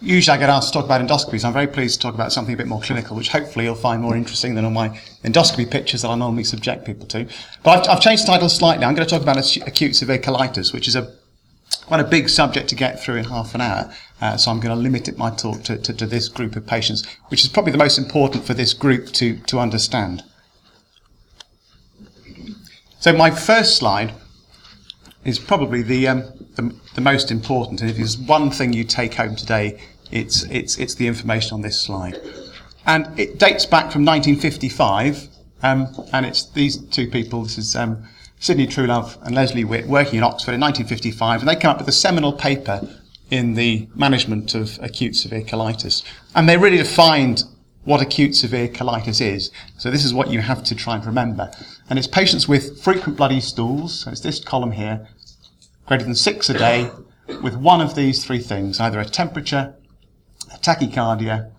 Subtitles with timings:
[0.00, 1.44] usually I get asked to talk about endoscopies.
[1.44, 4.02] I'm very pleased to talk about something a bit more clinical, which hopefully you'll find
[4.02, 4.88] more interesting than all my
[5.24, 7.26] endoscopy pictures that I normally subject people to.
[7.62, 8.84] But I've, I've changed the title slightly.
[8.84, 11.12] I'm going to talk about acute severe colitis, which is a
[11.86, 13.92] quite a big subject to get through in half an hour.
[14.20, 16.66] Uh, so I'm going to limit it, my talk to, to, to, this group of
[16.66, 20.22] patients, which is probably the most important for this group to, to understand.
[23.00, 24.14] So my first slide
[25.24, 27.80] is probably the, um, the, the, most important.
[27.80, 31.62] And if there's one thing you take home today, it's, it's, it's the information on
[31.62, 32.20] this slide.
[32.86, 35.28] And it dates back from 1955,
[35.62, 37.42] um, and it's these two people.
[37.42, 38.04] This is um,
[38.38, 41.88] Sidney Truelove and Leslie Witt working in Oxford in 1955, and they came up with
[41.88, 42.80] a seminal paper
[43.30, 46.02] in the management of acute severe colitis.
[46.34, 47.44] And they really defined
[47.84, 49.50] what acute severe colitis is.
[49.78, 51.50] So this is what you have to try and remember.
[51.88, 55.08] And it's patients with frequent bloody stools, so it's this column here,
[55.90, 56.88] greater than six a day,
[57.42, 59.74] with one of these three things, either a temperature,
[60.54, 61.50] a tachycardia,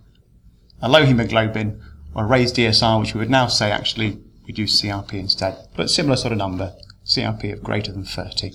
[0.82, 1.82] a low hemoglobin,
[2.16, 6.16] or a raised ESR, which we would now say actually we'd CRP instead, but similar
[6.16, 6.74] sort of number,
[7.06, 8.54] CRP of greater than 30.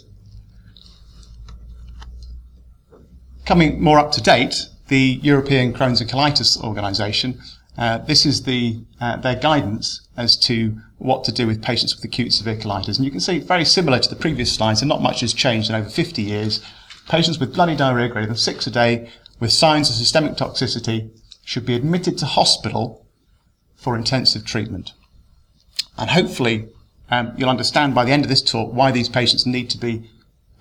[3.44, 7.38] Coming more up to date, the European Crohn's and Colitis Organisation,
[7.76, 12.04] uh, this is the, uh, their guidance as to what to do with patients with
[12.04, 12.96] acute severe colitis.
[12.96, 15.68] And you can see very similar to the previous slides, and not much has changed
[15.68, 16.64] in over 50 years.
[17.08, 21.10] Patients with bloody diarrhea greater than six a day with signs of systemic toxicity
[21.44, 23.06] should be admitted to hospital
[23.76, 24.92] for intensive treatment.
[25.98, 26.68] And hopefully,
[27.10, 30.10] um, you'll understand by the end of this talk why these patients need to be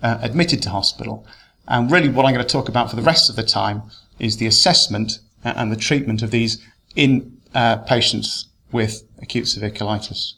[0.02, 1.26] uh, admitted to hospital.
[1.66, 3.82] And really, what I'm going to talk about for the rest of the time
[4.18, 6.62] is the assessment and the treatment of these
[6.94, 10.34] in uh, patients with acute severe colitis.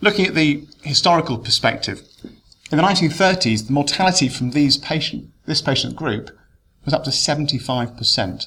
[0.00, 2.02] Looking at the historical perspective,
[2.70, 6.30] in the 1930s, the mortality from these patient, this patient group
[6.84, 8.46] was up to 75%.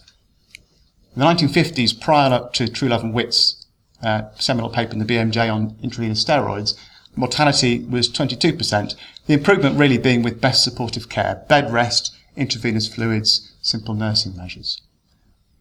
[1.13, 3.65] In the 1950s, prior up to Truelove and Witt's
[4.01, 6.75] uh, seminal paper in the BMJ on intravenous steroids,
[7.15, 8.95] mortality was 22%.
[9.27, 14.81] The improvement really being with best supportive care, bed rest, intravenous fluids, simple nursing measures.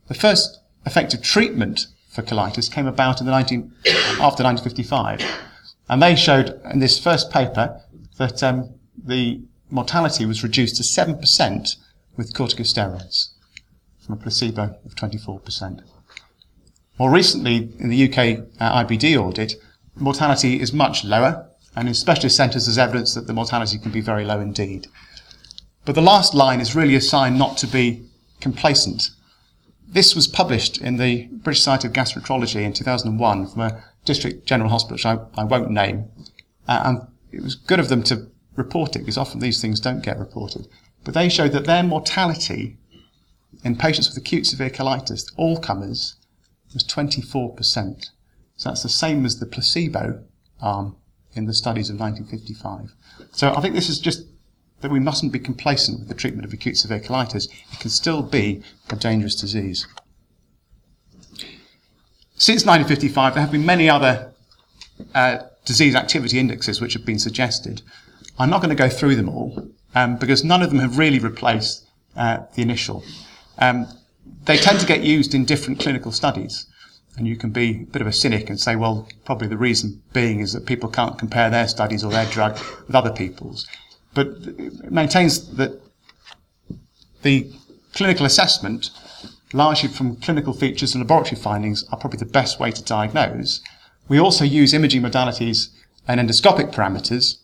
[0.06, 3.72] The first effective treatment for colitis came about in the 19,
[4.20, 5.22] after 1955.
[5.88, 7.80] And they showed in this first paper
[8.18, 8.74] that um,
[9.04, 11.76] the mortality was reduced to 7%
[12.16, 13.30] with corticosteroids
[13.98, 15.82] from a placebo of 24%.
[16.98, 19.54] More recently, in the UK uh, IBD audit,
[19.96, 24.00] mortality is much lower, and in specialist centres there's evidence that the mortality can be
[24.00, 24.86] very low indeed.
[25.84, 28.04] But the last line is really a sign not to be
[28.40, 29.10] complacent.
[29.92, 34.70] This was published in the British Society of Gastroenterology in 2001 from a district general
[34.70, 36.08] hospital, which I, I won't name.
[36.68, 36.98] Uh, and
[37.32, 40.68] it was good of them to report it, because often these things don't get reported.
[41.02, 42.78] But they showed that their mortality
[43.64, 46.16] in patients with acute severe colitis, all comers,
[46.72, 48.10] was 24%.
[48.56, 50.22] So that's the same as the placebo
[50.60, 50.96] arm
[51.32, 52.94] in the studies of 1955.
[53.32, 54.26] So I think this is just
[54.80, 57.48] that we mustn't be complacent with the treatment of acute severe colitis.
[57.72, 59.86] It can still be a dangerous disease.
[62.36, 64.32] Since 1955, there have been many other
[65.14, 67.82] uh, disease activity indexes which have been suggested.
[68.38, 71.18] I'm not going to go through them all um, because none of them have really
[71.18, 71.86] replaced
[72.16, 73.04] uh, the initial.
[73.58, 73.86] Um,
[74.44, 76.66] they tend to get used in different clinical studies.
[77.16, 80.02] And you can be a bit of a cynic and say, well, probably the reason
[80.12, 83.66] being is that people can't compare their studies or their drug with other people's.
[84.14, 84.28] But
[84.58, 85.80] it maintains that
[87.22, 87.50] the
[87.92, 88.90] clinical assessment,
[89.52, 93.60] largely from clinical features and laboratory findings, are probably the best way to diagnose.
[94.08, 95.68] We also use imaging modalities
[96.08, 97.38] and endoscopic parameters,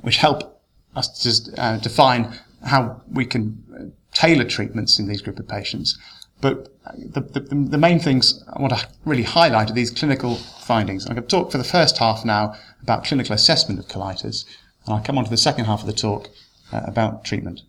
[0.00, 0.60] which help
[0.96, 5.98] us to uh, define how we can tailor treatments in these group of patients.
[6.40, 11.06] But the, the, the, main things I want to really highlight are these clinical findings.
[11.06, 14.44] I'm going to talk for the first half now about clinical assessment of colitis,
[14.84, 16.28] and I'll come on to the second half of the talk
[16.72, 17.62] uh, about treatment.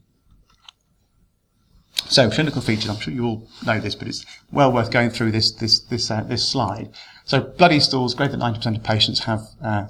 [2.08, 5.32] So, clinical features, I'm sure you all know this, but it's well worth going through
[5.32, 6.92] this, this, this, uh, this slide.
[7.24, 9.88] So, bloody stools, greater than 90% of patients have uh,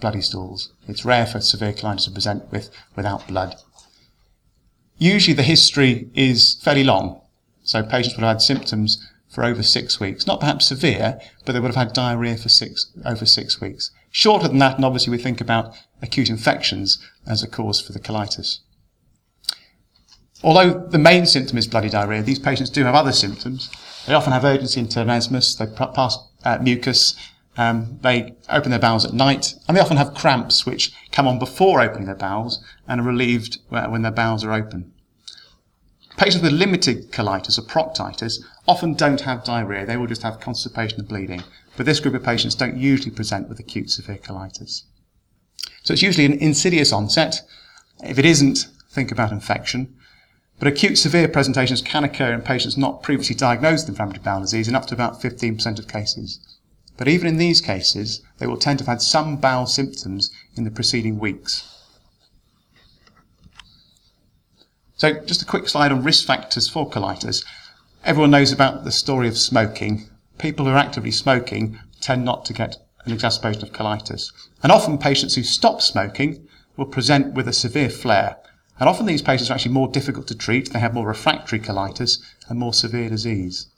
[0.00, 0.72] bloody stools.
[0.88, 3.54] It's rare for severe colitis to present with, without blood.
[4.98, 7.20] Usually the history is fairly long.
[7.64, 10.26] So patients would have had symptoms for over six weeks.
[10.26, 13.90] Not perhaps severe, but they would have had diarrhea for six, over six weeks.
[14.12, 17.98] Shorter than that, and obviously we think about acute infections as a cause for the
[17.98, 18.58] colitis.
[20.44, 23.70] Although the main symptom is bloody diarrhea, these patients do have other symptoms.
[24.06, 27.16] They often have urgency in tenesmus, they pass uh, mucus,
[27.56, 31.38] um, they open their bowels at night, and they often have cramps which come on
[31.38, 34.92] before opening their bowels and are relieved when their bowels are open.
[36.18, 41.00] Patients with limited colitis or proctitis often don't have diarrhea, they will just have constipation
[41.00, 41.42] and bleeding.
[41.76, 44.82] But this group of patients don't usually present with acute severe colitis.
[45.82, 47.42] So it's usually an insidious onset.
[48.04, 49.94] If it isn't, think about infection.
[50.58, 54.68] But acute severe presentations can occur in patients not previously diagnosed with inflammatory bowel disease
[54.68, 56.38] in up to about 15% of cases.
[56.96, 60.64] But even in these cases, they will tend to have had some bowel symptoms in
[60.64, 61.68] the preceding weeks.
[64.96, 67.44] So just a quick slide on risk factors for colitis.
[68.04, 70.08] Everyone knows about the story of smoking.
[70.38, 74.32] People who are actively smoking tend not to get an exacerbation of colitis.
[74.62, 76.46] And often patients who stop smoking
[76.76, 78.36] will present with a severe flare.
[78.78, 80.72] And often these patients are actually more difficult to treat.
[80.72, 82.18] They have more refractory colitis
[82.48, 83.68] and more severe disease.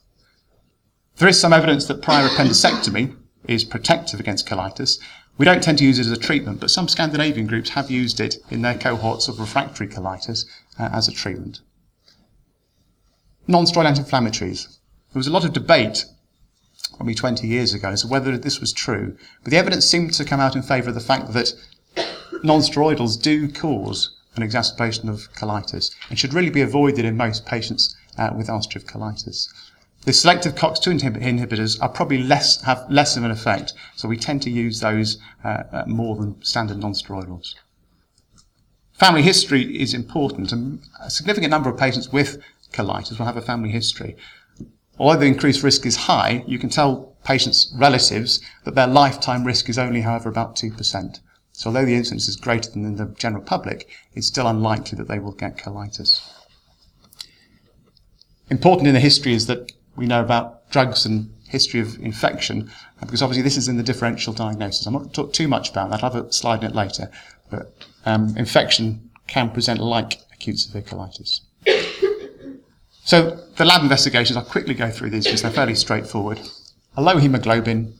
[1.17, 3.17] There is some evidence that prior appendicectomy
[3.47, 4.99] is protective against colitis.
[5.37, 8.21] We don't tend to use it as a treatment, but some Scandinavian groups have used
[8.21, 10.47] it in their cohorts of refractory colitis
[10.79, 11.61] uh, as a treatment.
[13.47, 14.69] Non-steroid anti-inflammatories.
[15.13, 16.07] There was a lot of debate
[16.97, 20.41] probably 20 years ago so whether this was true, but the evidence seemed to come
[20.41, 21.53] out in favour of the fact that
[22.43, 27.97] non-steroidals do cause an exacerbation of colitis and should really be avoided in most patients
[28.19, 29.49] uh, with ulcerative colitis.
[30.05, 34.43] The selective COX-2 inhibitors are probably less, have less of an effect, so we tend
[34.43, 37.55] to use those uh, uh, more than standard non-steroidals.
[38.93, 42.43] Family history is important, and a significant number of patients with
[42.73, 44.15] colitis will have a family history.
[44.99, 49.69] Although the increased risk is high, you can tell patients' relatives that their lifetime risk
[49.69, 51.19] is only, however, about 2%.
[51.53, 55.09] So although the incidence is greater than in the general public, it's still unlikely that
[55.09, 56.21] they will get colitis.
[58.51, 62.71] Important in the history is that we know about drugs and history of infection,
[63.01, 64.87] because obviously this is in the differential diagnosis.
[64.87, 66.03] I'm not going to talk too much about that.
[66.03, 67.11] I'll have a slide in it later.
[67.51, 67.73] But
[68.05, 71.41] um, infection can present like acute severe colitis.
[73.05, 76.41] So the lab investigations, I'll quickly go through these because they're fairly straightforward.
[76.97, 77.95] A low hemoglobin,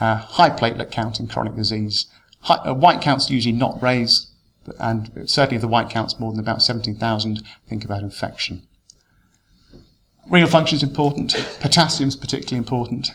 [0.00, 2.06] uh, high platelet count in chronic disease,
[2.40, 4.30] high, uh, white counts usually not raised,
[4.80, 8.62] and certainly if the white count's more than about 17,000, think about infection.
[10.30, 11.34] Renal function is important.
[11.60, 13.10] Potassium is particularly important.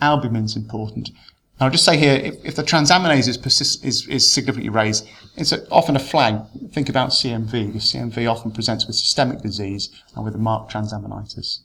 [0.00, 1.10] Albumin is important.
[1.58, 5.08] And I'll just say here, if, if the transaminase is, persist, is, is significantly raised,
[5.36, 6.40] it's a, often a flag.
[6.72, 11.60] Think about CMV, because CMV often presents with systemic disease and with a marked transaminitis.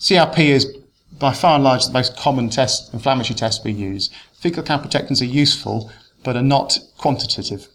[0.00, 0.76] CRP is
[1.12, 4.10] by far and large the most common test, inflammatory test we use.
[4.34, 5.90] Fecal calprotectins are useful,
[6.24, 7.68] but are not quantitative.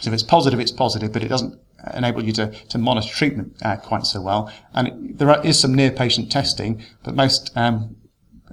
[0.00, 1.58] So if it's positive, it's positive, but it doesn't
[1.94, 4.52] enable you to, to monitor treatment uh, quite so well.
[4.74, 7.96] And it, there are, is some near patient testing, but most um,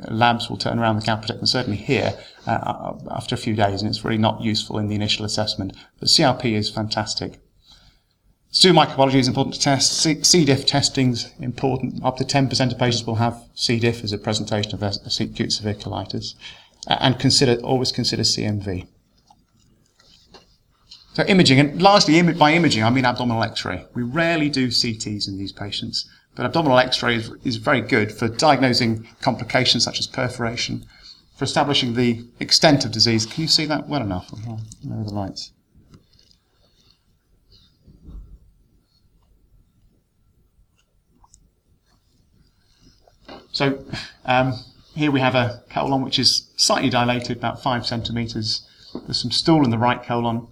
[0.09, 2.17] labs will turn around the calprotectin, and certainly here,
[2.47, 5.75] uh, after a few days, and it's really not useful in the initial assessment.
[5.99, 7.39] But CRP is fantastic.
[8.53, 9.93] Stool microbiology is important to test.
[9.93, 10.43] C, C.
[10.43, 12.03] diff testing is important.
[12.03, 13.79] Up to 10% of patients will have C.
[13.79, 16.35] diff as a presentation of acute severe colitis.
[16.88, 18.88] Uh, and consider, always consider CMV.
[21.13, 23.85] So imaging, and largely Im- by imaging, I mean abdominal X-ray.
[23.93, 28.28] We rarely do CTs in these patients, but abdominal X-ray is, is very good for
[28.28, 30.86] diagnosing complications such as perforation,
[31.36, 33.25] for establishing the extent of disease.
[33.25, 34.31] Can you see that well enough?
[34.83, 35.51] No, the lights.
[43.53, 43.84] So
[44.25, 44.53] um,
[44.96, 48.65] here we have a colon which is slightly dilated, about five centimetres.
[48.94, 50.48] There's some stool in the right colon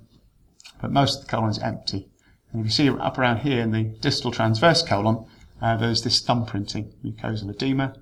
[0.82, 2.08] but most of the colon is empty.
[2.51, 5.25] And if you see up around here in the distal transverse colon,
[5.62, 7.96] uh, there's this thumbprinting, mucosal edema,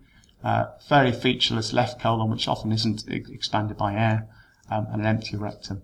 [0.43, 4.27] uh, very featureless left colon, which often isn't expanded by air,
[4.69, 5.81] um, and an empty rectum.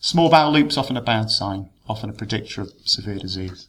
[0.00, 3.68] Small bowel loops often a bad sign, often a predictor of severe disease.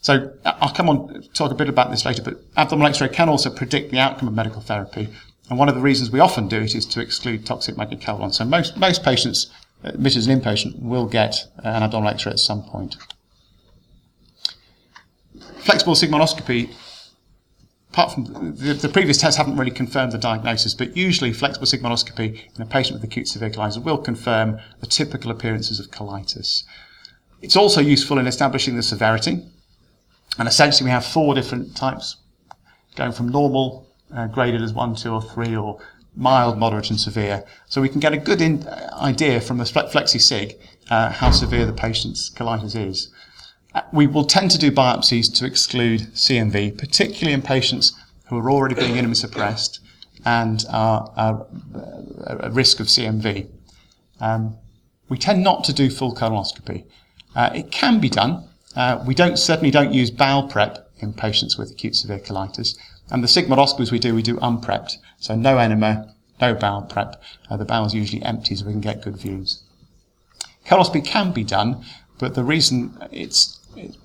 [0.00, 3.50] So I'll come on talk a bit about this later, but abdominal X-ray can also
[3.50, 5.08] predict the outcome of medical therapy.
[5.48, 8.32] And one of the reasons we often do it is to exclude toxic megacolon.
[8.32, 9.50] So most, most patients
[9.82, 12.96] admitted as an inpatient will get an abdominal X-ray at some point.
[15.86, 16.74] Flexible sigmoidoscopy,
[17.90, 18.24] apart from
[18.56, 22.66] the, the, previous tests haven't really confirmed the diagnosis, but usually flexible sigmoidoscopy in a
[22.66, 26.64] patient with acute severe colitis will confirm the typical appearances of colitis.
[27.40, 29.44] It's also useful in establishing the severity,
[30.36, 32.16] and essentially we have four different types,
[32.96, 35.78] going from normal, uh, graded as one, two, or three, or
[36.16, 37.44] mild, moderate, and severe.
[37.66, 40.56] So we can get a good in, uh, idea from the FlexiSig
[40.90, 43.12] uh, how severe the patient's colitis is.
[43.92, 47.92] We will tend to do biopsies to exclude CMV, particularly in patients
[48.28, 49.80] who are already being immunosuppressed
[50.24, 51.46] and are, are
[52.26, 53.48] at risk of CMV.
[54.20, 54.56] Um,
[55.08, 56.84] we tend not to do full colonoscopy.
[57.34, 61.56] Uh, it can be done, Uh, we don't certainly don't use bowel prep in patients
[61.56, 62.76] with acute severe colitis.
[63.10, 64.98] And the sigmoidoscopies we do, we do unprepped.
[65.18, 67.22] So no enema, no bowel prep.
[67.48, 69.62] Uh, the bowel's usually empty so we can get good views.
[70.66, 71.84] Colonoscopy can be done,
[72.18, 73.55] but the reason it's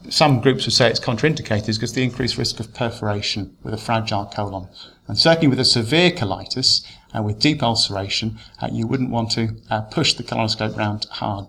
[0.10, 4.26] some groups would say it's contraindicated because the increased risk of perforation with a fragile
[4.26, 4.68] colon.
[5.08, 6.86] And certainly with a severe colitis,
[7.16, 11.48] uh, with deep ulceration, uh, you wouldn't want to uh, push the colonoscope round hard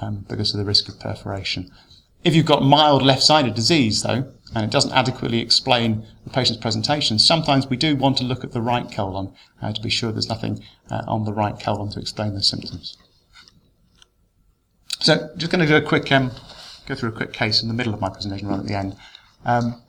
[0.00, 1.70] um, because of the risk of perforation.
[2.24, 7.18] If you've got mild left-sided disease, though, and it doesn't adequately explain the patient's presentation,
[7.18, 9.32] sometimes we do want to look at the right colon
[9.62, 12.96] uh, to be sure there's nothing uh, on the right colon to explain the symptoms.
[14.98, 16.32] So, just going to do a quick, um,
[16.86, 18.96] go through a quick case in the middle of my presentation, right at the end.
[19.44, 19.82] Um,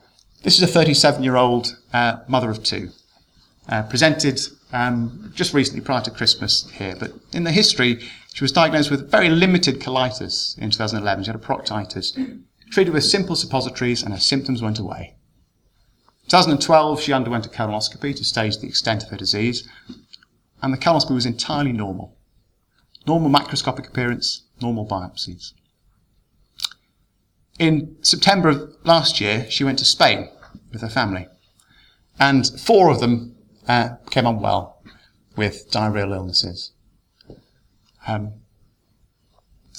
[0.44, 2.90] this is a 37-year-old uh, mother of two,
[3.70, 4.40] uh, presented
[4.72, 8.00] um, just recently prior to Christmas here, but in the history,
[8.34, 11.24] she was diagnosed with very limited colitis in 2011.
[11.24, 12.14] She had a proctitis,
[12.72, 15.16] treated with simple suppositories, and her symptoms went away.
[16.28, 19.68] 2012, she underwent a colonoscopy to stage the extent of her disease,
[20.62, 22.18] and the colonoscopy was entirely normal.
[23.06, 25.54] Normal macroscopic appearance, normal biopsies.
[27.60, 30.30] In September of last year, she went to Spain
[30.72, 31.28] with her family,
[32.20, 33.36] and four of them
[33.68, 34.82] uh, came on well
[35.36, 36.72] with diarrheal illnesses.
[38.08, 38.34] Um,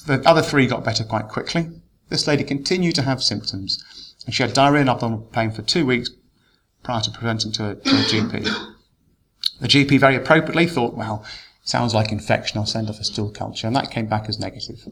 [0.07, 1.71] the other three got better quite quickly.
[2.09, 5.87] This lady continued to have symptoms, and she had diarrhea and abdominal pain for two
[5.87, 6.11] weeks
[6.83, 8.75] prior to presenting to, to a GP.
[9.61, 11.25] The GP very appropriately thought, well,
[11.65, 14.89] sounds like infection, I'll send off a stool culture, and that came back as negative.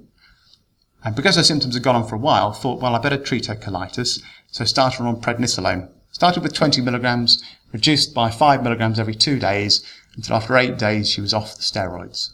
[1.07, 3.47] And because her symptoms had gone on for a while, thought, well, I better treat
[3.47, 4.21] her colitis,
[4.51, 5.89] so started her on prednisolone.
[6.11, 9.85] Started with 20 milligrams, reduced by 5 milligrams every two days,
[10.17, 12.33] until after eight days she was off the steroids.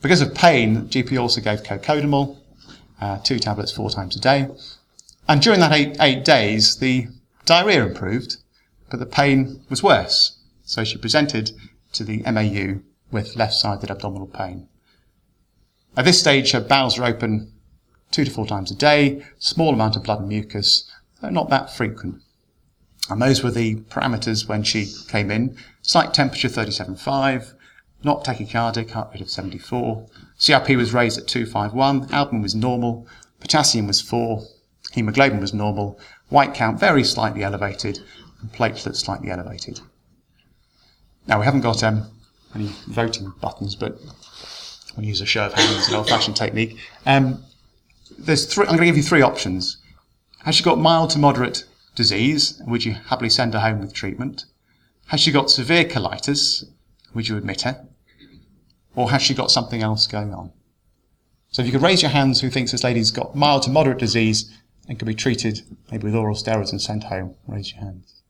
[0.00, 2.38] Because of pain, GP also gave cocodamol,
[3.00, 4.48] uh, two tablets four times a day.
[5.26, 7.08] And during that eight, eight days, the
[7.44, 8.36] diarrhea improved,
[8.88, 10.38] but the pain was worse.
[10.62, 11.50] So she presented
[11.94, 14.68] to the MAU with left-sided abdominal pain.
[15.96, 17.52] At this stage, her bowels are open
[18.10, 21.74] two to four times a day, small amount of blood and mucus, though not that
[21.74, 22.22] frequent.
[23.10, 25.56] And those were the parameters when she came in.
[25.82, 27.54] Site temperature 37.5,
[28.04, 30.06] not tachycardic, heart rate of 74.
[30.38, 33.06] CRP was raised at 251, albumin was normal,
[33.40, 34.42] potassium was 4,
[34.92, 37.98] hemoglobin was normal, white count very slightly elevated,
[38.40, 39.80] and platelets slightly elevated.
[41.26, 42.06] Now we haven't got um,
[42.54, 43.98] any voting buttons, but
[44.96, 46.78] we'll use a show of hands, an old-fashioned technique.
[47.06, 47.42] Um,
[48.18, 49.78] there's three, I'm going to give you three options.
[50.44, 52.60] Has she got mild to moderate disease?
[52.66, 54.44] Would you happily send her home with treatment?
[55.06, 56.64] Has she got severe colitis?
[57.14, 57.86] Would you admit her?
[58.94, 60.52] Or has she got something else going on?
[61.50, 63.98] So if you could raise your hands who thinks this lady's got mild to moderate
[63.98, 64.50] disease
[64.88, 68.22] and could be treated maybe with oral steroids and sent home, raise your hands.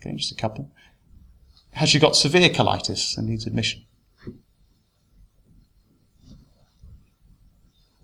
[0.00, 0.70] Okay, just a couple.
[1.72, 3.84] Has she got severe colitis and needs admission?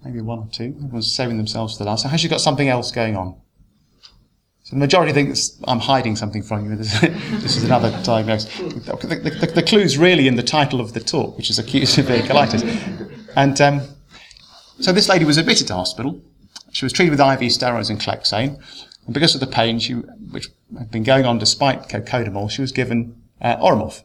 [0.05, 0.75] Maybe one or two.
[0.77, 2.05] Everyone's saving themselves for the last.
[2.05, 3.41] So has she got something else going on?
[4.63, 6.77] So the majority think I'm hiding something from you.
[6.77, 8.57] this is another diagnosis.
[8.59, 11.89] The, the, the, the clue's really in the title of the talk, which is acute
[11.99, 12.65] severe colitis.
[13.37, 13.81] And um,
[14.81, 16.21] so this lady was admitted to hospital.
[16.73, 18.61] She was treated with IV steroids and Clexane.
[19.07, 22.73] And because of the pain, she, which had been going on despite cocodamol, she was
[22.73, 24.03] given uh, Oromorph.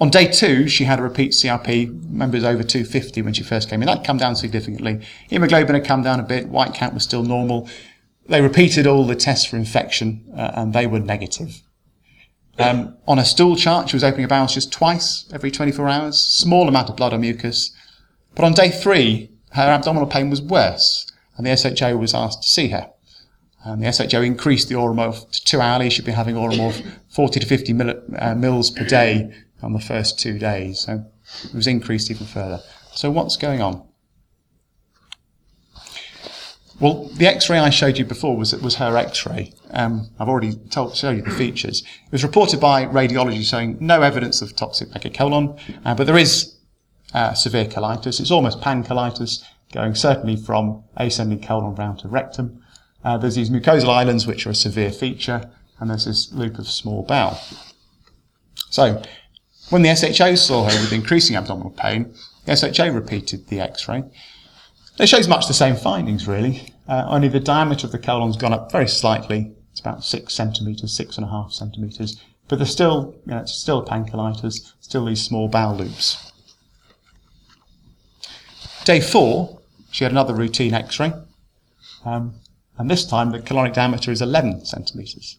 [0.00, 1.86] On day two, she had a repeat CRP.
[1.86, 3.86] Remember, it was over 250 when she first came in.
[3.86, 5.00] That had come down significantly.
[5.28, 6.48] Hemoglobin had come down a bit.
[6.48, 7.68] White count was still normal.
[8.28, 11.62] They repeated all the tests for infection, uh, and they were negative.
[12.58, 16.20] Um, on a stool chart, she was opening her bowels just twice every 24 hours,
[16.20, 17.72] small amount of blood or mucus.
[18.34, 22.48] But on day three, her abdominal pain was worse, and the SHO was asked to
[22.48, 22.90] see her.
[23.64, 25.88] And the SHO increased the Oromorph to two hourly.
[25.88, 30.18] She'd been having Oromorph 40 to 50 mil, uh, mils per day on the first
[30.18, 30.80] two days.
[30.80, 31.04] So
[31.44, 32.60] it was increased even further.
[32.92, 33.82] So what's going on?
[36.80, 39.52] Well, the X-ray I showed you before was was her X-ray.
[39.70, 41.82] Um, I've already told show you the features.
[42.06, 46.56] It was reported by radiology showing no evidence of toxic megacolon, uh, but there is
[47.14, 48.18] uh, severe colitis.
[48.18, 52.63] It's almost pancolitis, going certainly from ascending colon round to rectum.
[53.04, 56.66] Uh, there's these mucosal islands, which are a severe feature, and there's this loop of
[56.68, 57.38] small bowel.
[58.70, 59.02] So,
[59.70, 64.04] when the SHO saw her with increasing abdominal pain, the SHO repeated the X-ray.
[64.98, 66.72] It shows much the same findings, really.
[66.88, 69.52] Uh, only the diameter of the colon's gone up very slightly.
[69.72, 72.20] It's about six centimetres, six and a half centimetres.
[72.48, 76.32] But there's still, you know, it's still pancolitis, still these small bowel loops.
[78.84, 81.12] Day four, she had another routine X-ray,
[82.04, 82.34] um,
[82.78, 85.38] and this time the colonic diameter is 11 centimetres.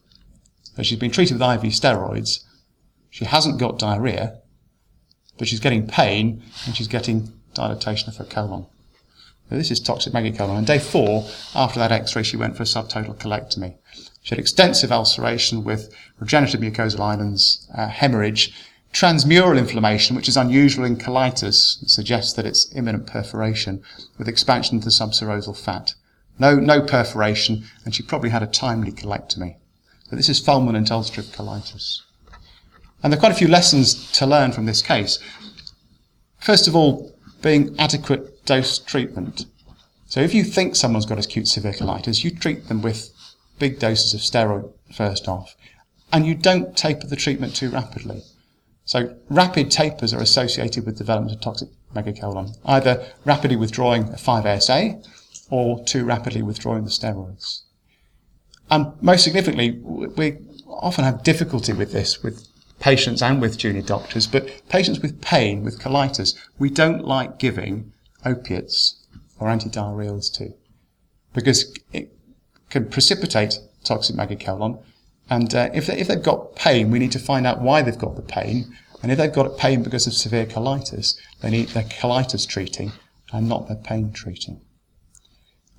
[0.75, 2.43] So she's been treated with IV steroids.
[3.09, 4.39] She hasn't got diarrhea,
[5.37, 8.65] but she's getting pain and she's getting dilatation of her colon.
[9.49, 10.49] So this is toxic megacolon.
[10.49, 13.75] On day four, after that X-ray, she went for a subtotal colectomy.
[14.23, 18.53] She had extensive ulceration with regenerative mucosal islands, uh, hemorrhage,
[18.91, 23.83] transmural inflammation, which is unusual in colitis, suggests that it's imminent perforation
[24.17, 25.93] with expansion into the subserosal fat.
[26.37, 29.55] No, no perforation, and she probably had a timely colectomy.
[30.09, 32.01] So this is fulminant ulcerative colitis.
[33.01, 35.19] And there are quite a few lessons to learn from this case.
[36.39, 39.45] First of all, being adequate dose treatment.
[40.07, 43.11] So if you think someone's got acute severe colitis, you treat them with
[43.59, 45.55] big doses of steroid first off,
[46.11, 48.23] and you don't taper the treatment too rapidly.
[48.85, 55.01] So rapid tapers are associated with development of toxic megacolon, either rapidly withdrawing a 5-ASA
[55.49, 57.61] or too rapidly withdrawing the steroids.
[58.69, 59.79] And most significantly,
[60.17, 60.37] we
[60.67, 62.47] often have difficulty with this with
[62.79, 67.93] patients and with junior doctors, but patients with pain, with colitis, we don't like giving
[68.25, 69.05] opiates
[69.39, 70.53] or antidiarrheals to
[71.33, 72.11] because it
[72.69, 74.81] can precipitate toxic megacolon.
[75.29, 77.97] And uh, if, they, if they've got pain, we need to find out why they've
[77.97, 78.75] got the pain.
[79.01, 82.91] And if they've got pain because of severe colitis, they need their colitis treating
[83.31, 84.61] and not their pain treating.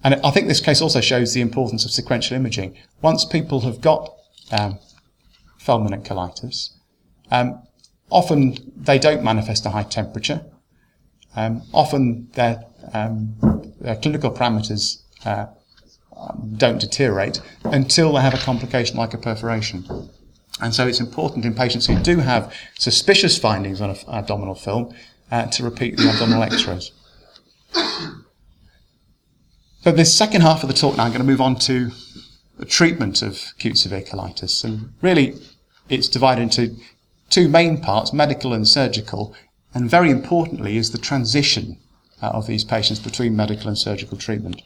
[0.04, 2.76] And I think this case also shows the importance of sequential imaging.
[3.02, 4.14] Once people have got
[4.52, 4.78] um,
[5.60, 6.70] fulminant colitis,
[7.30, 7.62] um,
[8.10, 10.44] often they don't manifest a high temperature.
[11.34, 13.34] Um, often their, um,
[13.80, 15.46] their, clinical parameters uh,
[16.56, 20.08] don't deteriorate until they have a complication like a perforation.
[20.62, 24.94] And so it's important in patients who do have suspicious findings on an abdominal film
[25.30, 26.92] uh, to repeat the abdominal x-rays.
[29.86, 31.92] So this second half of the talk now, I'm going to move on to
[32.58, 34.64] the treatment of acute severe colitis.
[34.64, 35.38] And really,
[35.88, 36.74] it's divided into
[37.30, 39.32] two main parts, medical and surgical.
[39.74, 41.78] And very importantly is the transition
[42.20, 44.62] uh, of these patients between medical and surgical treatment.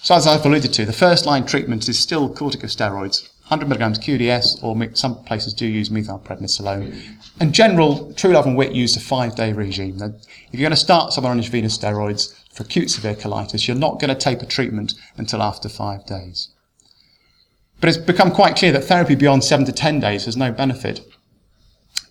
[0.00, 4.62] So as I've alluded to, the first line treatment is still corticosteroids, 100 milligrams QDS,
[4.62, 7.18] or some places do use methylprednisolone.
[7.40, 9.96] And general, Truelove and Witt use a five-day regime.
[10.00, 10.22] If
[10.52, 14.08] you're going to start someone on intravenous steroids, for acute severe colitis, you're not going
[14.08, 16.48] to taper treatment until after five days.
[17.80, 21.00] But it's become quite clear that therapy beyond seven to 10 days has no benefit.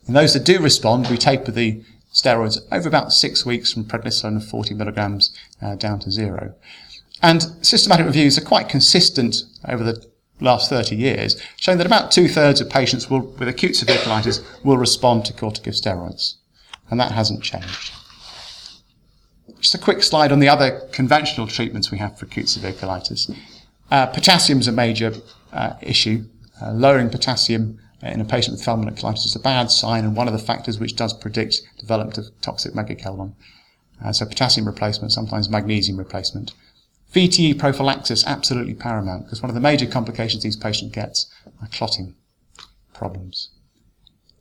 [0.08, 1.84] In those that do respond, we taper the
[2.14, 6.56] steroids over about six weeks from prednisone of 40 milligrams uh, down to zero.
[7.22, 10.08] And systematic reviews are quite consistent over the
[10.40, 14.42] last 30 years, showing that about two thirds of patients will, with acute severe colitis
[14.64, 16.36] will respond to corticosteroids.
[16.90, 17.92] And that hasn't changed.
[19.60, 23.36] Just a quick slide on the other conventional treatments we have for acute severe colitis.
[23.90, 25.14] Uh, potassium is a major
[25.54, 26.26] uh, issue.
[26.62, 30.28] Uh, lowering potassium in a patient with fulminant colitis is a bad sign and one
[30.28, 33.34] of the factors which does predict development of toxic megacolon.
[34.04, 36.54] Uh, so potassium replacement, sometimes magnesium replacement.
[37.14, 41.26] VTE prophylaxis, absolutely paramount, because one of the major complications these patients get
[41.62, 42.14] are clotting
[42.94, 43.50] problems.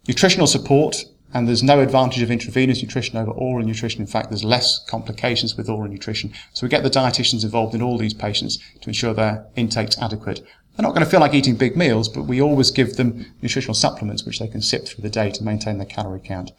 [0.08, 4.00] Nutritional support, and there's no advantage of intravenous nutrition over oral nutrition.
[4.00, 6.32] In fact, there's less complications with oral nutrition.
[6.52, 10.40] So we get the dietitians involved in all these patients to ensure their intake's adequate.
[10.76, 13.74] They're not going to feel like eating big meals, but we always give them nutritional
[13.74, 16.52] supplements which they can sip through the day to maintain their calorie count.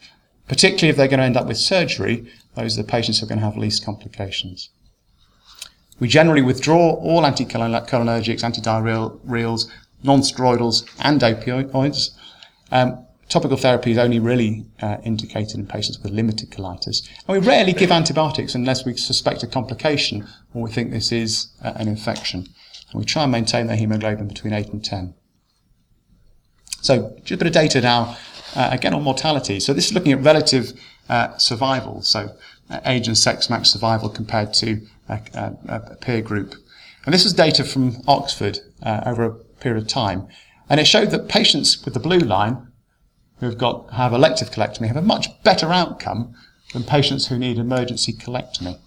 [0.48, 3.28] Particularly if they're going to end up with surgery, those are the patients who are
[3.28, 4.70] going to have least complications.
[6.00, 9.68] We generally withdraw all anticholinergics, antidiarrheals,
[10.02, 12.10] non-steroidals, and opioids.
[12.70, 17.06] Um, Topical therapy is only really uh, indicated in patients with limited colitis.
[17.26, 21.48] And we rarely give antibiotics unless we suspect a complication or we think this is
[21.62, 22.46] uh, an infection.
[22.90, 25.14] And we try and maintain their hemoglobin between 8 and 10.
[26.80, 28.16] So just a bit of data now,
[28.56, 29.60] uh, again on mortality.
[29.60, 30.72] So this is looking at relative
[31.10, 32.34] uh, survival, so
[32.70, 36.54] uh, age and sex match survival compared to a, a, a, peer group.
[37.04, 40.28] And this is data from Oxford uh, over a period of time.
[40.70, 42.67] And it showed that patients with the blue line
[43.40, 46.34] who've got have elective colectomy have a much better outcome
[46.72, 48.78] than patients who need emergency colectomy.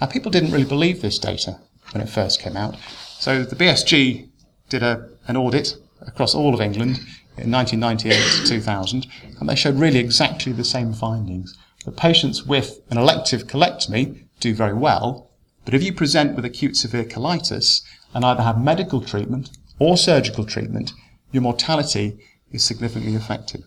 [0.00, 1.58] Now, people didn't really believe this data
[1.92, 2.76] when it first came out.
[3.18, 4.28] So the BSG
[4.68, 7.00] did a, an audit across all of England
[7.36, 9.06] in 1998 to 2000,
[9.38, 11.56] and they showed really exactly the same findings.
[11.84, 15.30] The patients with an elective colectomy do very well,
[15.64, 17.82] but if you present with acute severe colitis
[18.14, 20.92] and either have medical treatment or surgical treatment,
[21.30, 22.18] your mortality
[22.50, 23.64] is significantly affected.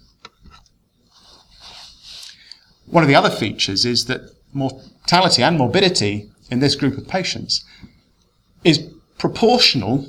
[2.92, 4.22] One of the other features is that
[4.54, 7.64] mortality and morbidity in this group of patients
[8.66, 8.80] is
[9.18, 10.06] proportional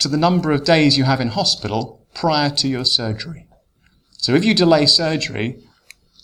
[0.00, 3.46] to the number of days you have in hospital prior to your surgery.
[4.18, 5.62] So if you delay surgery,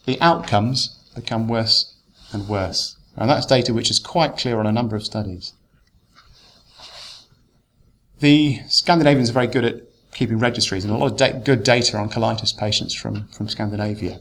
[0.05, 1.95] the outcomes become worse
[2.33, 2.97] and worse.
[3.17, 5.53] And that's data which is quite clear on a number of studies.
[8.19, 11.97] The Scandinavians are very good at keeping registries and a lot of da- good data
[11.97, 14.19] on colitis patients from, from Scandinavia.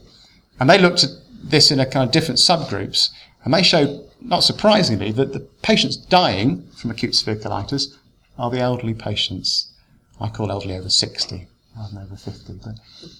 [0.60, 1.10] And they looked at
[1.42, 3.10] this in a kind of different subgroups,
[3.44, 7.96] and they showed, not surprisingly, that the patients dying from acute severe colitis
[8.38, 9.72] are the elderly patients.
[10.20, 12.52] I call elderly over 60 rather than over 50.
[12.64, 12.74] But,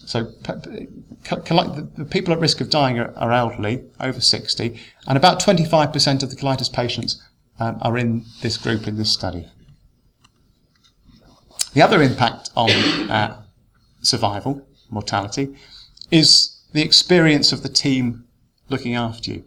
[0.06, 6.22] so the people at risk of dying are, are elderly, over 60, and about 25%
[6.22, 7.22] of the colitis patients
[7.58, 9.46] um, are in this group in this study.
[11.74, 12.70] The other impact on
[13.10, 13.42] uh,
[14.02, 15.56] survival, mortality,
[16.10, 18.24] is the experience of the team
[18.68, 19.44] looking after you.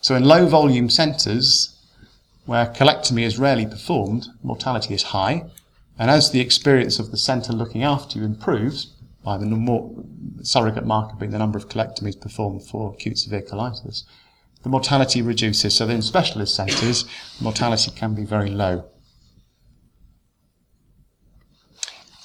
[0.00, 1.74] So in low volume centres,
[2.46, 5.44] where colectomy is rarely performed, mortality is high,
[5.98, 9.92] and as the experience of the centre looking after you improves, by the more
[10.42, 14.04] surrogate marker being the number of colectomies performed for acute severe colitis,
[14.62, 15.74] the mortality reduces.
[15.74, 17.04] So in specialist centres,
[17.40, 18.84] mortality can be very low.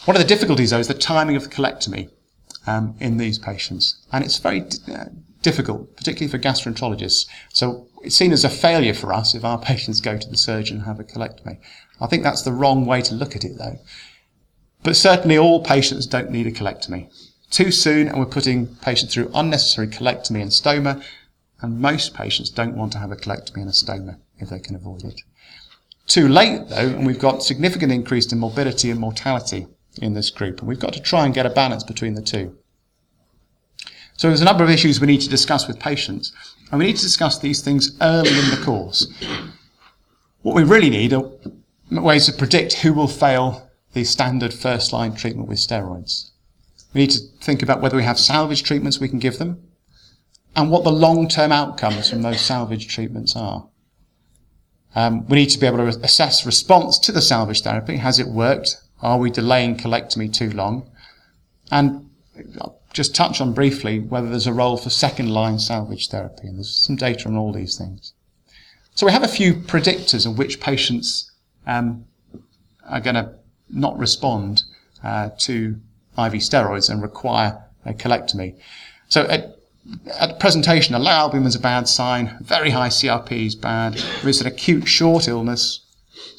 [0.06, 2.10] One of the difficulties, though, is the timing of the colectomy
[2.68, 5.06] um, in these patients, and it's very uh,
[5.42, 7.28] difficult, particularly for gastroenterologists.
[7.54, 10.78] So it's seen as a failure for us if our patients go to the surgeon
[10.78, 11.60] and have a colectomy.
[12.02, 13.80] I think that's the wrong way to look at it, though.
[14.84, 17.10] But certainly all patients don't need a colectomy.
[17.50, 21.04] Too soon, and we're putting patients through unnecessary colectomy and stoma,
[21.62, 24.76] and most patients don't want to have a colectomy and a stoma if they can
[24.76, 25.22] avoid it.
[26.08, 29.68] Too late, though, and we've got significant increase in morbidity and mortality
[30.02, 32.58] in this group, and we've got to try and get a balance between the two.
[34.16, 36.32] So there's a number of issues we need to discuss with patients,
[36.72, 39.08] and we need to discuss these things early in the course.
[40.42, 41.32] What we really need are
[41.90, 46.32] ways to predict who will fail the standard first line treatment with steroids.
[46.94, 49.64] We need to think about whether we have salvage treatments we can give them
[50.56, 53.68] and what the long term outcomes from those salvage treatments are.
[54.96, 57.98] Um, we need to be able to assess response to the salvage therapy.
[57.98, 58.78] Has it worked?
[59.04, 60.90] Are we delaying colectomy too long?
[61.72, 62.10] And
[62.62, 66.48] I'll just touch on briefly whether there's a role for second line salvage therapy.
[66.48, 68.14] And there's some data on all these things.
[68.96, 71.32] So we have a few predictors of which patients
[71.68, 72.06] um,
[72.88, 73.34] are going to
[73.70, 74.64] not respond
[75.04, 75.76] uh, to
[76.18, 78.56] IV steroids and require a colectomy.
[79.10, 79.58] So at,
[80.20, 84.30] at presentation, a low albumin is a bad sign, very high CRP is bad, there
[84.30, 85.83] is an acute short illness,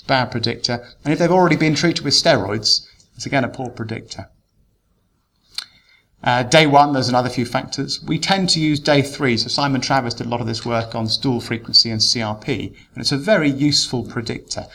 [0.07, 4.29] bad predictor, and if they've already been treated with steroids, it's again a poor predictor.
[6.25, 8.03] Uh, day one, there's another few factors.
[8.03, 9.37] We tend to use day three.
[9.37, 12.97] So Simon Travis did a lot of this work on stool frequency and CRP, and
[12.97, 14.67] it's a very useful predictor.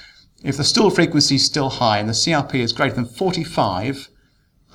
[0.44, 4.10] If the stool frequency is still high and the CRP is greater than 45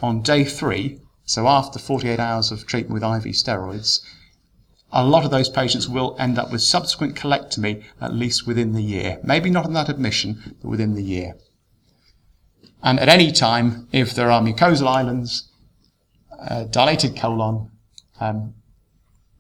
[0.03, 4.01] on day three, so after 48 hours of treatment with IV steroids,
[4.95, 8.83] a lot of those patients will end up with subsequent colectomy at least within the
[8.83, 9.19] year.
[9.25, 11.35] Maybe not in that admission, but within the year.
[12.81, 15.51] And at any time, if there are mucosal islands,
[16.39, 17.71] uh, dilated colon,
[18.21, 18.55] um,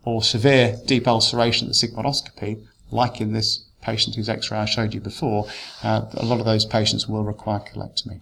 [0.05, 4.93] or severe deep ulceration at the sigmoidoscopy, like in this patient whose x-ray I showed
[4.93, 5.47] you before,
[5.83, 8.21] uh, a lot of those patients will require colectomy.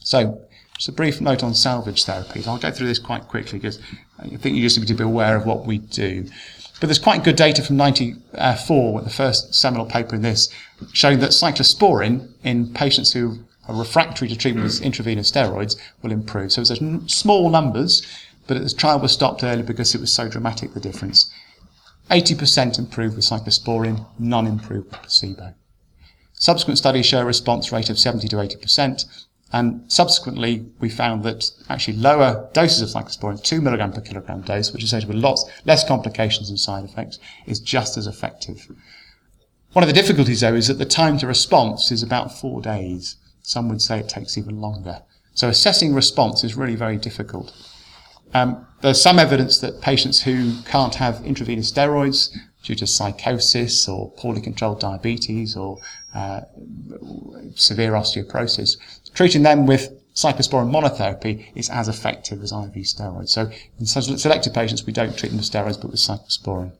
[0.00, 0.42] So,
[0.76, 2.46] just a brief note on salvage therapies.
[2.46, 3.80] I'll go through this quite quickly because
[4.18, 6.26] I think you just need to be aware of what we do.
[6.80, 10.48] But there's quite good data from 94, with the first seminal paper in this,
[10.92, 16.52] showing that cyclosporin in patients who are refractory to treatment with intravenous steroids will improve.
[16.52, 18.06] So there's small numbers,
[18.46, 21.32] but the trial was stopped early because it was so dramatic, the difference.
[22.10, 25.54] 80% improved with cyclosporin, none improved with placebo.
[26.34, 29.26] Subsequent studies show a response rate of 70 to 80%,
[29.56, 34.70] and subsequently we found that actually lower doses of cyclosporin, 2 milligram per kilogram dose,
[34.70, 38.70] which is associated with lots less complications and side effects, is just as effective.
[39.72, 43.16] One of the difficulties though is that the time to response is about four days.
[43.40, 45.00] Some would say it takes even longer.
[45.32, 47.54] So assessing response is really very difficult.
[48.34, 54.10] Um, there's some evidence that patients who can't have intravenous steroids due to psychosis or
[54.18, 55.78] poorly controlled diabetes or
[56.14, 56.40] uh,
[57.54, 58.76] severe osteoporosis,
[59.16, 63.30] treating them with cyclosporin monotherapy is as effective as IV steroids.
[63.30, 63.50] So
[63.80, 66.72] in selected patients, we don't treat them with steroids, but with cyclosporin.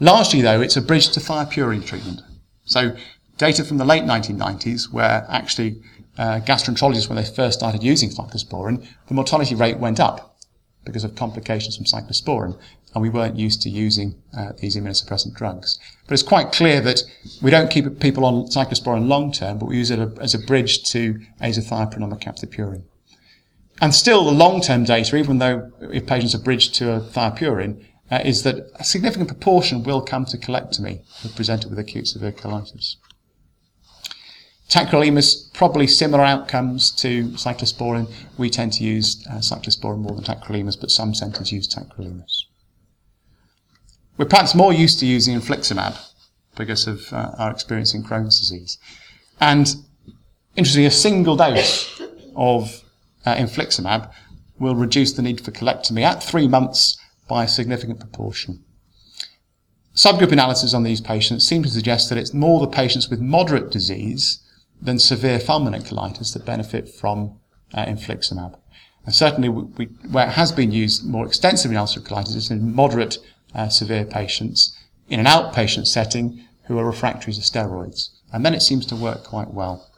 [0.00, 2.20] Largely, though, it's a bridge to thiopurine treatment.
[2.64, 2.96] So
[3.38, 5.80] data from the late 1990s, where actually
[6.18, 10.36] uh, gastroenterologists, when they first started using cyclosporin, the mortality rate went up
[10.84, 12.58] because of complications from cyclosporin.
[12.94, 15.78] And we weren't used to using uh, these immunosuppressant drugs.
[16.06, 17.02] But it's quite clear that
[17.40, 20.82] we don't keep people on cyclosporin long term, but we use it as a bridge
[20.90, 22.84] to azathioprine or mercaptopurine.
[23.80, 28.20] And still, the long-term data, even though if patients are bridged to a thiopurine, uh,
[28.24, 32.96] is that a significant proportion will come to colectomy if presented with acute severe colitis.
[34.68, 38.08] Tacrolimus, probably similar outcomes to cyclosporin.
[38.38, 42.44] We tend to use uh, cyclosporin more than tacrolimus, but some centres use tacrolimus.
[44.16, 45.98] We're perhaps more used to using infliximab
[46.56, 48.78] because of uh, our experience in Crohn's disease.
[49.40, 49.74] And
[50.56, 52.00] interestingly, a single dose
[52.36, 52.82] of
[53.24, 54.12] uh, infliximab
[54.58, 56.98] will reduce the need for colectomy at three months
[57.28, 58.62] by a significant proportion.
[59.94, 63.70] Subgroup analysis on these patients seem to suggest that it's more the patients with moderate
[63.70, 64.40] disease
[64.80, 67.38] than severe fulminant colitis that benefit from
[67.74, 68.58] uh, infliximab.
[69.04, 72.74] And certainly, we, where it has been used more extensively in ulcerative colitis is in
[72.74, 73.18] moderate
[73.54, 74.76] uh, severe patients
[75.08, 78.10] in an outpatient setting who are refractory to steroids.
[78.32, 79.88] And then it seems to work quite well.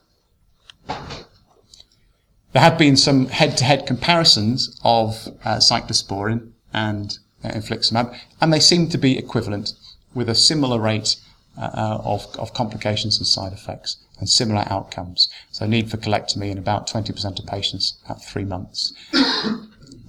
[0.89, 8.89] There have been some head-to-head comparisons of uh, cyclosporin and uh, infliximab, and they seem
[8.91, 9.73] to be equivalent
[10.15, 11.17] with a similar rate
[11.59, 15.29] uh, uh, of, of complications and side effects and similar outcomes.
[15.51, 18.93] So need for colectomy in about 20% of patients at three months.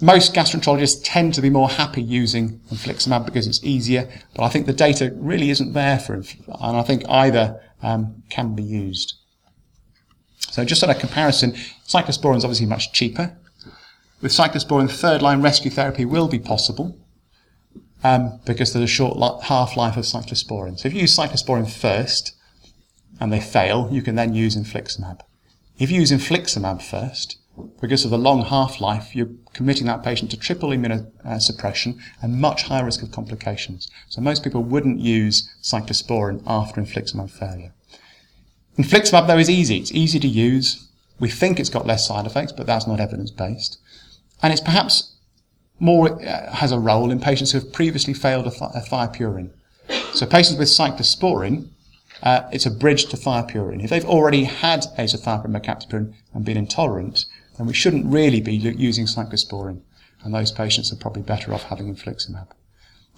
[0.01, 4.65] Most gastroenterologists tend to be more happy using infliximab because it's easier, but I think
[4.65, 6.25] the data really isn't there for, and
[6.77, 9.13] I think either um, can be used.
[10.39, 11.53] So just on a comparison,
[11.88, 13.38] cyclosporin is obviously much cheaper.
[14.21, 16.97] With cyclosporin, third line rescue therapy will be possible
[18.03, 20.79] um, because there's a short half life of cyclosporin.
[20.79, 22.36] So if you use cyclosporin first
[23.19, 25.21] and they fail, you can then use infliximab.
[25.77, 27.38] If you use infliximab first,
[27.81, 32.63] because of the long half life, you're committing that patient to triple immunosuppression and much
[32.63, 33.89] higher risk of complications.
[34.09, 37.73] So most people wouldn't use cyclosporin after infliximab failure.
[38.77, 39.77] Infliximab, though, is easy.
[39.77, 40.87] It's easy to use.
[41.19, 43.79] We think it's got less side effects, but that's not evidence based.
[44.43, 45.15] And it's perhaps
[45.79, 49.51] more uh, has a role in patients who have previously failed a, th- a thiopurine.
[50.13, 51.69] So patients with cyclosporin,
[52.23, 53.83] uh, it's a bridge to thiopurine.
[53.83, 57.25] If they've already had azathioprine mercaptopurine and been intolerant,
[57.57, 59.81] then we shouldn't really be using cyclosporin.
[60.23, 62.47] And those patients are probably better off having infliximab.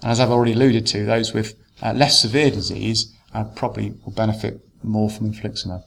[0.02, 4.12] And as I've already alluded to, those with uh, less severe disease uh, probably will
[4.12, 5.82] benefit more from infliximab.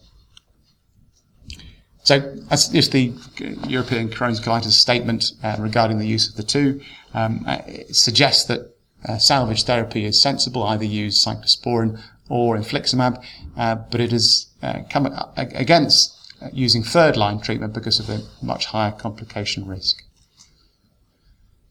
[2.04, 3.14] So that's just the
[3.68, 6.82] European Crohn's colitis statement uh, regarding the use of the two.
[7.14, 8.76] Um, uh, it suggests that
[9.08, 13.24] uh, salvage therapy is sensible, either use cyclosporin or infliximab,
[13.58, 14.48] uh, but it has
[14.90, 16.21] come against
[16.52, 20.04] using third line treatment because of the much higher complication risk.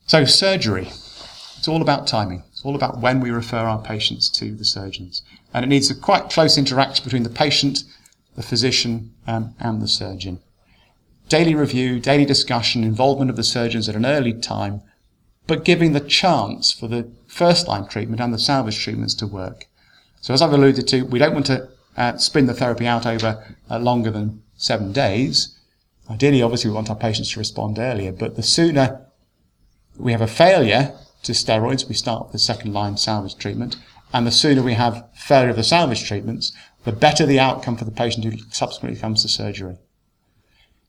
[0.06, 2.42] So surgery, it's all about timing.
[2.50, 5.22] It's all about when we refer our patients to the surgeons.
[5.54, 7.85] And it needs a quite close interaction between the patient,
[8.37, 10.40] the physician, um, and the surgeon.
[11.28, 14.83] Daily review, daily discussion, involvement of the surgeons at an early time,
[15.46, 19.66] but giving the chance for the first line treatment and the salvage treatments to work.
[20.20, 23.56] So as I've alluded to, we don't want to uh, spin the therapy out over
[23.70, 25.57] uh, longer than seven days.
[26.09, 29.07] Ideally, obviously, we want our patients to respond earlier, but the sooner
[29.96, 33.77] we have a failure to steroids, we start the second line salvage treatment,
[34.12, 36.53] and the sooner we have failure of the salvage treatments,
[36.85, 39.79] the better the outcome for the patient who subsequently comes to surgery.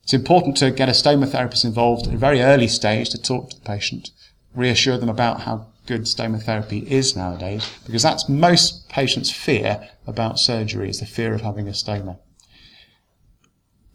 [0.04, 3.50] It's important to get a stoma therapist involved at a very early stage to talk
[3.50, 4.12] to the patient,
[4.56, 10.40] reassure them about how good stoma therapy is nowadays, because that's most patients' fear about
[10.40, 12.18] surgery is the fear of having a stoma.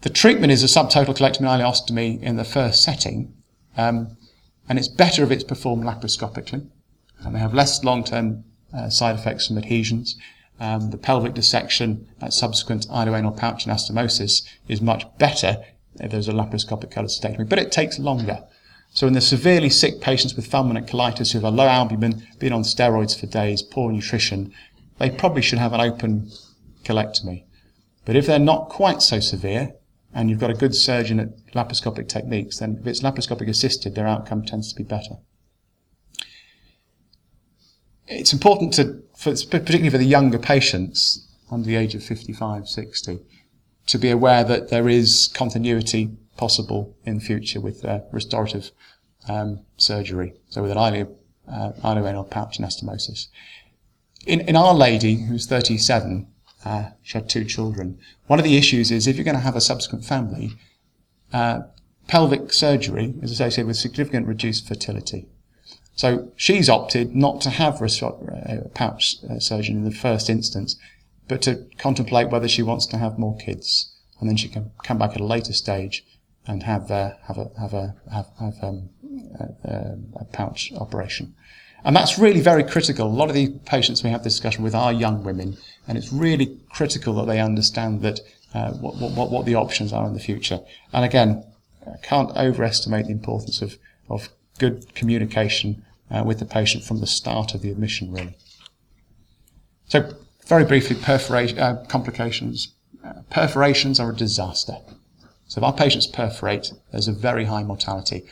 [0.07, 3.35] The treatment is a subtotal colectomy ileostomy in the first setting,
[3.77, 4.16] um,
[4.69, 6.64] and it's better if it's performed laparoscopically,
[7.19, 10.16] and they have less long-term uh, side effects from adhesions.
[10.61, 15.57] Um, the pelvic dissection at subsequent ileoanal pouch anastomosis is much better
[15.99, 18.45] if there's a laparoscopic cholecystectomy, but it takes longer.
[18.95, 22.53] So in the severely sick patients with fulminant colitis who have a low albumin, been
[22.53, 24.55] on steroids for days, poor nutrition,
[24.99, 26.31] they probably should have an open
[26.85, 27.42] colectomy.
[28.05, 29.75] But if they're not quite so severe,
[30.16, 34.07] and you've got a good surgeon at laparoscopic techniques, then if it's laparoscopic assisted, their
[34.07, 35.18] outcome tends to be better.
[38.09, 43.18] It's important to, for, particularly for the younger patients under the age of 55, 60,
[43.88, 48.70] to be aware that there is continuity possible in future with uh, restorative
[49.29, 51.14] um, surgery, so with an ilio,
[51.46, 53.26] uh, ileoanal pouch anastomosis.
[54.26, 56.26] In, in Our Lady, who's 37,
[56.66, 57.98] uh, she had two children.
[58.26, 60.52] One of the issues is if you're going to have a subsequent family,
[61.33, 61.61] uh,
[62.09, 65.29] pelvic surgery is associated with significant reduced fertility.
[65.94, 70.76] So she's opted not to have a pouch uh, surgery in the first instance,
[71.29, 74.98] but to contemplate whether she wants to have more kids, and then she can come
[74.98, 76.05] back at a later stage
[76.46, 78.90] and have uh, have a have a have, have um,
[79.64, 81.35] a, a pouch operation.
[81.85, 83.07] And that's really very critical.
[83.07, 86.12] A lot of the patients we have this discussion with are young women, and it's
[86.12, 88.20] really critical that they understand that
[88.55, 90.61] uh, what, what, what the options are in the future.
[90.92, 91.44] And again,
[91.87, 97.07] I can't overestimate the importance of, of good communication uh, with the patient from the
[97.07, 98.37] start of the admission, really.
[99.88, 100.14] So,
[100.46, 102.72] very briefly, perforation, uh, complications.
[103.05, 104.79] Uh, perforations are a disaster.
[105.49, 108.25] So if our patients perforate, there's a very high mortality.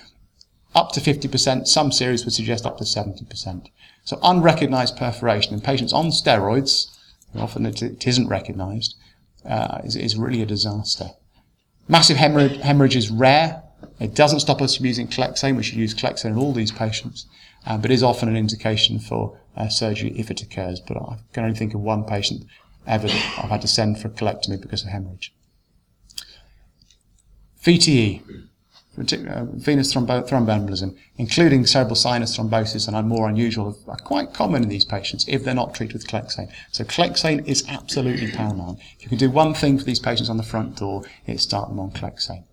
[0.75, 3.69] Up to 50%, some series would suggest up to 70%.
[4.05, 6.91] So unrecognized perforation in patients on steroids,
[7.37, 8.97] often it, it isn't recognized,
[9.45, 11.11] uh, is, is really a disaster.
[11.89, 13.63] Massive hemorrhage, hemorrhage is rare.
[14.01, 15.57] It doesn't stop us from using Clexane.
[15.57, 17.27] We should use Clexane in all these patients,
[17.67, 20.81] uh, but is often an indication for uh, surgery if it occurs.
[20.81, 22.45] But I can only think of one patient
[22.87, 25.35] ever that I've had to send for a colectomy because of hemorrhage.
[27.63, 28.23] VTE,
[28.97, 34.69] venous thrombo- thromboembolism, including cerebral sinus thrombosis and are more unusual, are quite common in
[34.69, 36.51] these patients if they're not treated with Clexane.
[36.73, 38.79] So Clexane is absolutely paramount.
[38.97, 41.69] If you can do one thing for these patients on the front door, it's start
[41.69, 42.45] them on Clexane.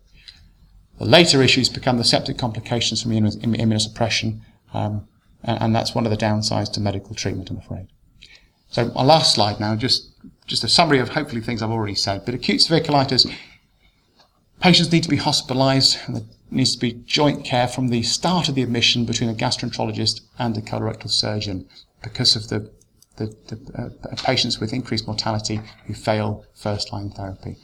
[1.00, 4.42] The later issues become the septic complications from immunosuppression,
[4.74, 5.08] um,
[5.44, 7.88] and, and that's one of the downsides to medical treatment, I'm afraid.
[8.70, 10.10] So my last slide now, just
[10.48, 12.26] just a summary of hopefully things I've already said.
[12.26, 13.32] But acute severe colitis
[14.62, 18.47] Patients need to be hospitalised and there needs to be joint care from the start
[18.47, 21.67] of the admission between a gastroenterologist and a colorectal surgeon
[22.04, 22.71] because of the,
[23.15, 27.58] the, the uh, patients with increased mortality who fail first line therapy.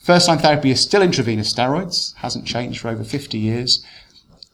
[0.00, 3.84] First line therapy is still intravenous steroids, hasn't changed for over 50 years.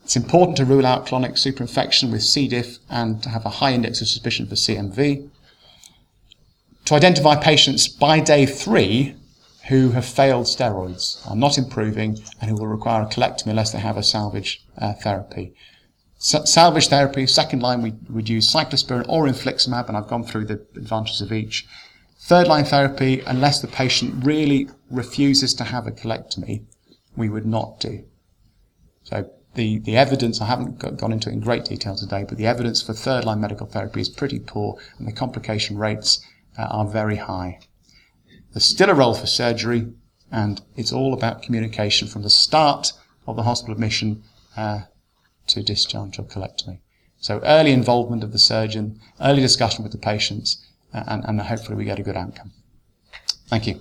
[0.04, 2.46] It's important to rule out colonic superinfection with C.
[2.46, 5.30] diff and to have a high index of suspicion for CMV.
[6.84, 9.16] To identify patients by day three
[9.68, 13.78] who have failed steroids, are not improving, and who will require a colectomy unless they
[13.78, 15.54] have a salvage uh, therapy.
[16.18, 20.64] salvage therapy, second line, we would use cyclosporin or infliximab, and I've gone through the
[20.76, 21.66] advantages of each.
[22.20, 26.64] Third line therapy, unless the patient really refuses to have a colectomy,
[27.16, 28.04] we would not do.
[29.02, 32.38] So the, the evidence, I haven't got, gone into it in great detail today, but
[32.38, 36.24] the evidence for third line medical therapy is pretty poor, and the complication rates
[36.56, 37.60] uh, are very high.
[38.56, 39.86] There's still a role for surgery,
[40.32, 42.94] and it's all about communication from the start
[43.26, 44.22] of the hospital admission
[44.56, 44.84] uh,
[45.48, 46.78] to discharge or colectomy.
[47.18, 51.76] So early involvement of the surgeon, early discussion with the patients, uh, and, and hopefully
[51.76, 52.52] we get a good outcome.
[53.48, 53.78] Thank you.